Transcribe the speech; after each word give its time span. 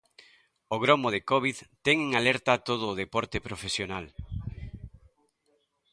O 0.75 0.77
gromo 0.83 1.07
de 1.15 1.21
Covid 1.31 1.57
ten 1.85 1.97
en 2.07 2.11
alerta 2.21 2.63
todo 2.67 2.83
o 2.89 2.97
deporte 3.03 3.37
profesional. 3.47 4.05